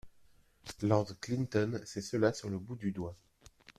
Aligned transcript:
Lord 0.81 1.19
Clinton 1.19 1.79
sait 1.85 2.01
cela 2.01 2.33
sur 2.33 2.49
le 2.49 2.57
bout 2.57 2.75
du 2.75 2.91
doigt. 2.91 3.15